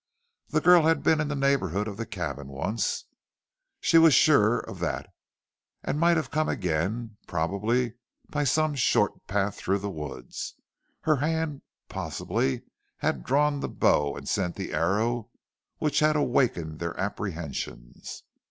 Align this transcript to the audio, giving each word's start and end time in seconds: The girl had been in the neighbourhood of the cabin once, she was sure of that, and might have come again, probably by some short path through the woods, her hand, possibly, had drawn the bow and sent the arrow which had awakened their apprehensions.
The 0.49 0.61
girl 0.61 0.81
had 0.87 1.03
been 1.03 1.21
in 1.21 1.27
the 1.27 1.35
neighbourhood 1.35 1.87
of 1.87 1.97
the 1.97 2.07
cabin 2.07 2.47
once, 2.47 3.05
she 3.79 3.99
was 3.99 4.15
sure 4.15 4.57
of 4.57 4.79
that, 4.79 5.07
and 5.83 5.99
might 5.99 6.17
have 6.17 6.31
come 6.31 6.49
again, 6.49 7.17
probably 7.27 7.93
by 8.27 8.43
some 8.45 8.73
short 8.73 9.27
path 9.27 9.53
through 9.57 9.77
the 9.77 9.91
woods, 9.91 10.55
her 11.01 11.17
hand, 11.17 11.61
possibly, 11.87 12.63
had 12.97 13.23
drawn 13.23 13.59
the 13.59 13.69
bow 13.69 14.15
and 14.17 14.27
sent 14.27 14.55
the 14.55 14.73
arrow 14.73 15.29
which 15.77 15.99
had 15.99 16.15
awakened 16.15 16.79
their 16.79 16.99
apprehensions. 16.99 18.23